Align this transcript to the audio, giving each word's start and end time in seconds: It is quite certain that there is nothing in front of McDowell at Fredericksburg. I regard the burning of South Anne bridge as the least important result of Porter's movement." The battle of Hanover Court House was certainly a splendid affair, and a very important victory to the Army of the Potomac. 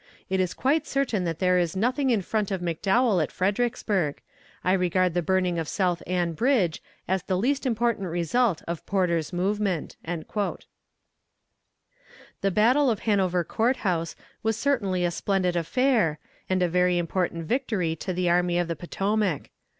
It 0.31 0.39
is 0.39 0.55
quite 0.55 0.87
certain 0.87 1.25
that 1.25 1.37
there 1.37 1.59
is 1.59 1.75
nothing 1.75 2.09
in 2.09 2.23
front 2.23 2.49
of 2.49 2.59
McDowell 2.59 3.21
at 3.21 3.31
Fredericksburg. 3.31 4.19
I 4.63 4.73
regard 4.73 5.13
the 5.13 5.21
burning 5.21 5.59
of 5.59 5.67
South 5.67 6.01
Anne 6.07 6.33
bridge 6.33 6.81
as 7.07 7.21
the 7.21 7.37
least 7.37 7.67
important 7.67 8.07
result 8.07 8.63
of 8.67 8.83
Porter's 8.87 9.31
movement." 9.31 9.97
The 10.03 10.65
battle 12.51 12.89
of 12.89 13.01
Hanover 13.01 13.43
Court 13.43 13.77
House 13.85 14.15
was 14.41 14.57
certainly 14.57 15.05
a 15.05 15.11
splendid 15.11 15.55
affair, 15.55 16.17
and 16.49 16.63
a 16.63 16.67
very 16.67 16.97
important 16.97 17.45
victory 17.45 17.95
to 17.97 18.11
the 18.11 18.27
Army 18.27 18.57
of 18.57 18.67
the 18.67 18.75
Potomac. 18.75 19.51